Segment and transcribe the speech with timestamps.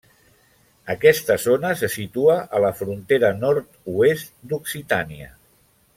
[0.93, 5.31] Aquesta zona se situa a la frontera nord-oest d'Occitània.